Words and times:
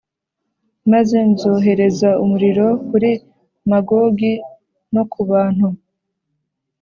Maze 0.91 1.17
nzohereza 1.31 2.09
umuriro 2.23 2.67
kuri 2.89 3.11
Magogi 3.69 4.33
no 4.93 5.03
ku 5.11 5.19
bantu 5.29 5.67